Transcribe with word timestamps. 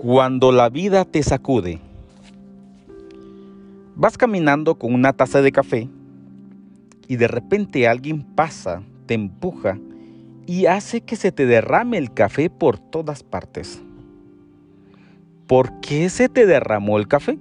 Cuando 0.00 0.52
la 0.52 0.68
vida 0.68 1.04
te 1.04 1.24
sacude. 1.24 1.80
Vas 3.96 4.16
caminando 4.16 4.76
con 4.76 4.94
una 4.94 5.12
taza 5.12 5.42
de 5.42 5.50
café 5.50 5.88
y 7.08 7.16
de 7.16 7.26
repente 7.26 7.88
alguien 7.88 8.22
pasa, 8.22 8.84
te 9.06 9.14
empuja 9.14 9.76
y 10.46 10.66
hace 10.66 11.00
que 11.00 11.16
se 11.16 11.32
te 11.32 11.46
derrame 11.46 11.98
el 11.98 12.14
café 12.14 12.48
por 12.48 12.78
todas 12.78 13.24
partes. 13.24 13.82
¿Por 15.48 15.80
qué 15.80 16.08
se 16.10 16.28
te 16.28 16.46
derramó 16.46 16.98
el 16.98 17.08
café? 17.08 17.36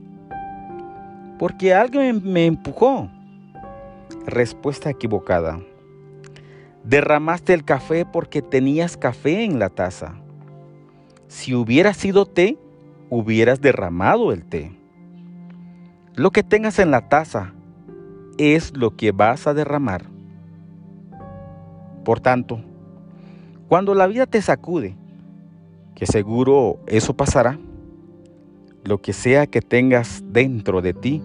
Porque 1.38 1.76
alguien 1.76 2.24
me 2.24 2.48
empujó. 2.48 3.08
Respuesta 4.26 4.90
equivocada. 4.90 5.60
Derramaste 6.84 7.54
el 7.54 7.64
café 7.64 8.04
porque 8.04 8.42
tenías 8.42 8.98
café 8.98 9.44
en 9.44 9.60
la 9.60 9.70
taza. 9.70 10.16
Si 11.28 11.54
hubiera 11.54 11.94
sido 11.94 12.26
té, 12.26 12.58
hubieras 13.10 13.60
derramado 13.60 14.32
el 14.32 14.46
té. 14.46 14.72
Lo 16.16 16.32
que 16.32 16.42
tengas 16.42 16.80
en 16.80 16.90
la 16.90 17.10
taza 17.10 17.54
es 18.38 18.76
lo 18.76 18.96
que 18.96 19.12
vas 19.12 19.46
a 19.46 19.54
derramar. 19.54 20.06
Por 22.06 22.22
tanto, 22.22 22.62
cuando 23.68 23.94
la 23.94 24.08
vida 24.08 24.26
te 24.26 24.42
sacude, 24.42 24.96
que 25.96 26.06
seguro 26.06 26.80
eso 26.88 27.16
pasará, 27.16 27.60
lo 28.86 29.02
que 29.02 29.12
sea 29.12 29.48
que 29.48 29.62
tengas 29.62 30.24
dentro 30.28 30.82
de 30.82 30.94
ti, 30.94 31.22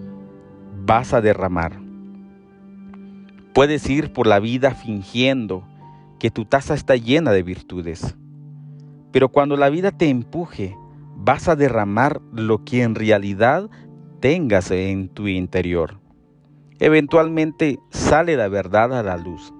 vas 0.85 1.13
a 1.13 1.21
derramar. 1.21 1.79
Puedes 3.53 3.89
ir 3.89 4.11
por 4.11 4.27
la 4.27 4.39
vida 4.39 4.71
fingiendo 4.71 5.63
que 6.19 6.29
tu 6.29 6.43
taza 6.43 6.73
está 6.73 6.97
llena 6.97 7.31
de 7.31 7.43
virtudes 7.43 8.15
pero 9.13 9.29
cuando 9.29 9.55
la 9.55 9.69
vida 9.69 9.91
te 9.91 10.09
empuje, 10.09 10.75
vas 11.15 11.47
a 11.47 11.55
derramar 11.55 12.19
lo 12.33 12.65
que 12.65 12.81
en 12.81 12.95
realidad 12.95 13.69
tengas 14.19 14.71
en 14.71 15.07
tu 15.07 15.27
interior. 15.27 15.99
Eventualmente 16.79 17.79
sale 17.91 18.35
la 18.35 18.47
verdad 18.47 18.91
a 18.91 19.03
la 19.03 19.15
luz. 19.17 19.53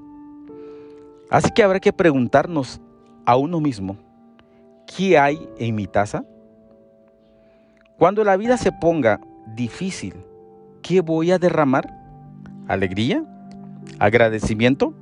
Así 1.30 1.52
que 1.52 1.62
habrá 1.62 1.80
que 1.80 1.94
preguntarnos 1.94 2.82
a 3.26 3.36
uno 3.36 3.62
mismo, 3.62 3.96
¿qué 4.88 5.20
hay 5.20 5.48
en 5.60 5.76
mi 5.76 5.86
taza? 5.86 6.26
Cuando 8.00 8.24
la 8.24 8.36
vida 8.38 8.58
se 8.58 8.72
ponga 8.72 9.22
difícil, 9.56 10.16
¿qué 10.82 11.02
voy 11.02 11.30
a 11.30 11.38
derramar? 11.38 11.96
¿Alegría? 12.68 13.24
¿Agradecimiento? 14.00 14.96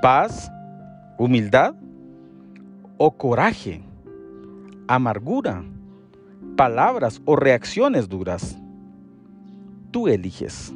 ¿Paz? 0.00 0.50
¿Humildad? 1.18 1.74
O 3.02 3.12
coraje, 3.12 3.80
amargura, 4.86 5.64
palabras 6.54 7.22
o 7.24 7.34
reacciones 7.34 8.10
duras. 8.10 8.58
Tú 9.90 10.06
eliges. 10.06 10.70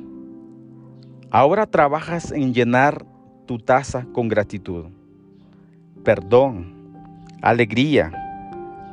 Ahora 1.30 1.67
trabajas 1.67 2.33
en 2.33 2.55
llenar 2.55 3.05
tu 3.45 3.58
taza 3.58 4.06
con 4.14 4.28
gratitud, 4.28 4.86
perdón, 6.02 6.72
alegría, 7.42 8.11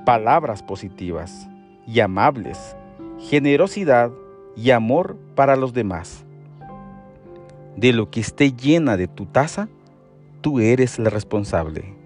palabras 0.06 0.62
positivas 0.62 1.50
y 1.88 2.02
amables, 2.02 2.76
generosidad 3.18 4.12
y 4.58 4.72
amor 4.72 5.16
para 5.36 5.56
los 5.56 5.72
demás. 5.72 6.26
De 7.78 7.94
lo 7.94 8.12
que 8.12 8.20
esté 8.20 8.52
llena 8.52 8.98
de 8.98 9.08
tu 9.08 9.26
taza, 9.26 9.70
tú 10.42 10.60
eres 10.60 11.00
la 11.00 11.10
responsable. 11.10 12.01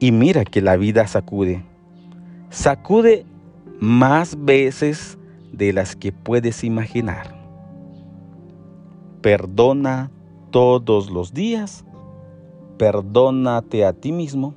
Y 0.00 0.12
mira 0.12 0.46
que 0.46 0.62
la 0.62 0.76
vida 0.76 1.06
sacude. 1.06 1.62
Sacude 2.48 3.26
más 3.80 4.42
veces 4.42 5.18
de 5.52 5.74
las 5.74 5.94
que 5.94 6.10
puedes 6.10 6.64
imaginar. 6.64 7.36
Perdona 9.20 10.10
todos 10.50 11.10
los 11.10 11.34
días. 11.34 11.84
Perdónate 12.78 13.84
a 13.84 13.92
ti 13.92 14.10
mismo 14.10 14.54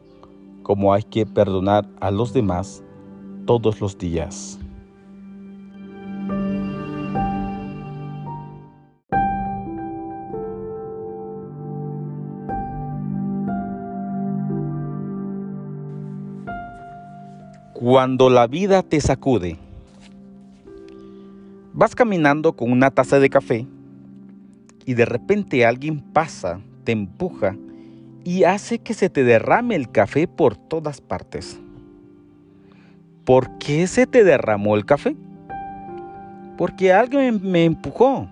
como 0.63 0.94
hay 0.94 1.03
que 1.03 1.25
perdonar 1.25 1.85
a 2.00 2.09
los 2.09 2.31
demás 2.31 2.81
todos 3.46 3.81
los 3.81 3.97
días. 3.97 4.57
Cuando 17.85 18.29
la 18.29 18.47
vida 18.47 18.81
te 18.81 19.01
sacude. 19.01 19.57
Vas 21.73 21.95
caminando 21.95 22.53
con 22.53 22.71
una 22.71 22.91
taza 22.91 23.19
de 23.19 23.29
café 23.29 23.67
y 24.85 24.94
de 24.94 25.03
repente 25.03 25.66
alguien 25.66 25.99
pasa, 25.99 26.61
te 26.85 26.93
empuja 26.93 27.57
y 28.23 28.45
hace 28.45 28.79
que 28.79 28.93
se 28.93 29.09
te 29.09 29.25
derrame 29.25 29.75
el 29.75 29.91
café 29.91 30.29
por 30.29 30.55
todas 30.55 31.01
partes. 31.01 31.59
¿Por 33.25 33.57
qué 33.57 33.85
se 33.88 34.07
te 34.07 34.23
derramó 34.23 34.77
el 34.77 34.85
café? 34.85 35.17
Porque 36.57 36.93
alguien 36.93 37.41
me 37.43 37.66
empujó. 37.66 38.29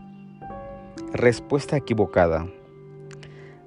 Respuesta 1.11 1.75
equivocada. 1.75 2.47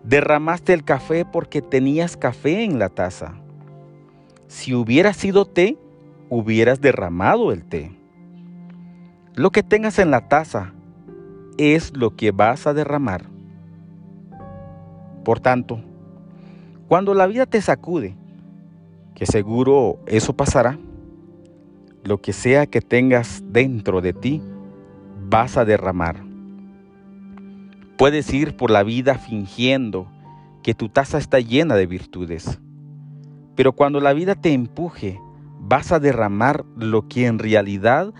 Derramaste 0.02 0.72
el 0.72 0.82
café 0.82 1.26
porque 1.26 1.60
tenías 1.60 2.16
café 2.16 2.64
en 2.64 2.78
la 2.78 2.88
taza. 2.88 3.34
Si 4.54 4.72
hubiera 4.72 5.12
sido 5.12 5.46
té, 5.46 5.76
hubieras 6.30 6.80
derramado 6.80 7.50
el 7.50 7.64
té. 7.64 7.90
Lo 9.34 9.50
que 9.50 9.64
tengas 9.64 9.98
en 9.98 10.12
la 10.12 10.28
taza 10.28 10.72
es 11.58 11.94
lo 11.96 12.14
que 12.14 12.30
vas 12.30 12.68
a 12.68 12.72
derramar. 12.72 13.24
Por 15.24 15.40
tanto, 15.40 15.80
cuando 16.86 17.14
la 17.14 17.26
vida 17.26 17.46
te 17.46 17.60
sacude, 17.60 18.14
que 19.16 19.26
seguro 19.26 19.98
eso 20.06 20.36
pasará, 20.36 20.78
lo 22.04 22.22
que 22.22 22.32
sea 22.32 22.66
que 22.66 22.80
tengas 22.80 23.42
dentro 23.48 24.00
de 24.00 24.12
ti, 24.12 24.40
vas 25.28 25.56
a 25.56 25.64
derramar. 25.64 26.22
Puedes 27.98 28.32
ir 28.32 28.56
por 28.56 28.70
la 28.70 28.84
vida 28.84 29.18
fingiendo 29.18 30.06
que 30.62 30.74
tu 30.74 30.88
taza 30.88 31.18
está 31.18 31.40
llena 31.40 31.74
de 31.74 31.86
virtudes 31.86 32.60
pero 33.54 33.72
cuando 33.72 34.00
la 34.00 34.12
vida 34.12 34.34
te 34.34 34.52
empuje, 34.52 35.20
vas 35.60 35.92
a 35.92 36.00
derramar 36.00 36.64
lo 36.76 37.08
que 37.08 37.26
en 37.26 37.38
realidad 37.38 38.12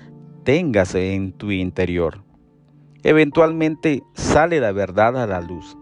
tengas 0.45 0.95
en 0.95 1.33
tu 1.33 1.50
interior. 1.50 2.22
Eventualmente 3.03 4.03
sale 4.15 4.61
la 4.61 4.72
verdad 4.72 5.21
a 5.21 5.27
la 5.27 5.41
luz. 5.41 5.77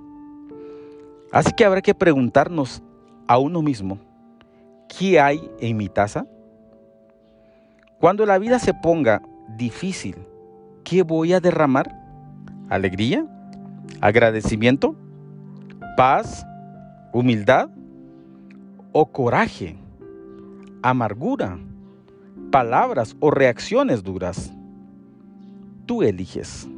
Así 1.30 1.52
que 1.56 1.64
habrá 1.64 1.80
que 1.80 1.94
preguntarnos 1.94 2.82
a 3.28 3.38
uno 3.38 3.62
mismo, 3.62 3.98
¿qué 4.88 5.20
hay 5.20 5.50
en 5.60 5.76
mi 5.76 5.88
taza? 5.88 6.26
Cuando 8.00 8.26
la 8.26 8.38
vida 8.38 8.58
se 8.58 8.74
ponga 8.74 9.22
difícil, 9.56 10.16
¿qué 10.84 11.02
voy 11.02 11.32
a 11.32 11.40
derramar? 11.40 11.96
¿Alegría? 12.68 13.24
¿Agradecimiento? 14.00 14.96
¿Paz? 15.96 16.44
¿Humildad? 17.12 17.68
O 18.92 19.06
coraje, 19.06 19.76
amargura, 20.82 21.58
palabras 22.50 23.16
o 23.20 23.30
reacciones 23.30 24.02
duras. 24.02 24.52
Tú 25.86 26.02
eliges. 26.02 26.68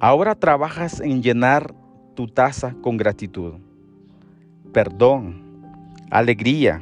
Ahora 0.00 0.34
trabajas 0.34 1.00
en 1.00 1.22
llenar 1.22 1.74
tu 2.14 2.26
taza 2.26 2.74
con 2.82 2.96
gratitud, 2.96 3.54
perdón, 4.72 5.42
alegría, 6.10 6.80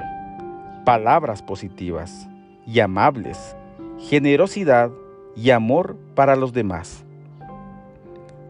palabras 0.87 1.43
positivas 1.43 2.28
y 2.66 2.81
amables, 2.81 3.54
generosidad 3.99 4.90
y 5.37 5.50
amor 5.50 5.96
para 6.14 6.34
los 6.34 6.52
demás. 6.52 7.04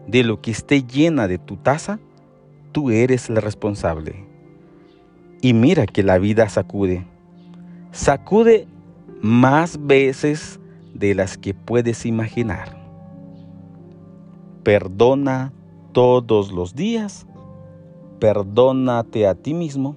De 0.07 0.23
lo 0.23 0.41
que 0.41 0.51
esté 0.51 0.83
llena 0.83 1.27
de 1.27 1.37
tu 1.37 1.57
taza, 1.57 1.99
tú 2.71 2.91
eres 2.91 3.29
la 3.29 3.41
responsable. 3.41 4.28
Y 5.41 5.53
mira 5.53 5.85
que 5.85 6.03
la 6.03 6.17
vida 6.17 6.49
sacude. 6.49 7.05
Sacude 7.91 8.67
más 9.21 9.79
veces 9.85 10.59
de 10.93 11.15
las 11.15 11.37
que 11.37 11.53
puedes 11.53 12.05
imaginar. 12.05 12.77
Perdona 14.63 15.53
todos 15.93 16.51
los 16.51 16.75
días. 16.75 17.25
Perdónate 18.19 19.27
a 19.27 19.35
ti 19.35 19.53
mismo 19.53 19.95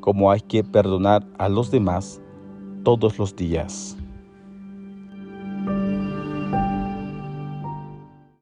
como 0.00 0.30
hay 0.30 0.40
que 0.40 0.64
perdonar 0.64 1.26
a 1.36 1.50
los 1.50 1.70
demás 1.70 2.22
todos 2.82 3.18
los 3.18 3.36
días. 3.36 3.97